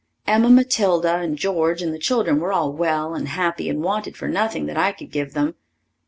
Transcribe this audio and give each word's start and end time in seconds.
Emma 0.25 0.49
Matilda 0.49 1.17
and 1.17 1.37
George 1.37 1.79
and 1.83 1.93
the 1.93 1.99
children 1.99 2.39
were 2.39 2.51
all 2.51 2.73
well 2.73 3.13
and 3.13 3.27
happy 3.27 3.69
and 3.69 3.83
wanted 3.83 4.17
for 4.17 4.27
nothing 4.27 4.65
that 4.65 4.75
I 4.75 4.91
could 4.93 5.11
give 5.11 5.33
them. 5.35 5.53